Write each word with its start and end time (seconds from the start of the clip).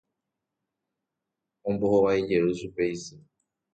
Ombohovaijey 1.67 2.47
chupe 2.59 2.83
isy. 2.93 3.15